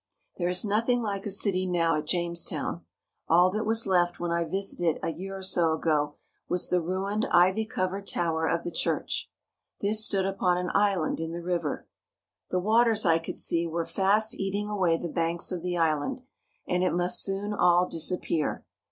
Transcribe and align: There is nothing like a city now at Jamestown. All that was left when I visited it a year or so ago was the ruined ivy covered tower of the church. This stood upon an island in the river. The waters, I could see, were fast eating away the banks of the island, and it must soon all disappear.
There 0.39 0.49
is 0.49 0.65
nothing 0.65 1.03
like 1.03 1.27
a 1.27 1.29
city 1.29 1.67
now 1.67 1.95
at 1.95 2.07
Jamestown. 2.07 2.83
All 3.29 3.51
that 3.51 3.67
was 3.67 3.85
left 3.85 4.19
when 4.19 4.31
I 4.31 4.45
visited 4.45 4.95
it 4.95 4.99
a 5.03 5.11
year 5.11 5.37
or 5.37 5.43
so 5.43 5.73
ago 5.73 6.15
was 6.49 6.71
the 6.71 6.81
ruined 6.81 7.27
ivy 7.31 7.67
covered 7.67 8.07
tower 8.07 8.47
of 8.49 8.63
the 8.63 8.71
church. 8.71 9.29
This 9.79 10.03
stood 10.03 10.25
upon 10.25 10.57
an 10.57 10.71
island 10.73 11.19
in 11.19 11.31
the 11.33 11.43
river. 11.43 11.87
The 12.49 12.57
waters, 12.57 13.05
I 13.05 13.19
could 13.19 13.37
see, 13.37 13.67
were 13.67 13.85
fast 13.85 14.33
eating 14.33 14.69
away 14.71 14.97
the 14.97 15.07
banks 15.07 15.51
of 15.51 15.61
the 15.61 15.77
island, 15.77 16.23
and 16.67 16.83
it 16.83 16.93
must 16.95 17.21
soon 17.21 17.53
all 17.53 17.87
disappear. 17.87 18.65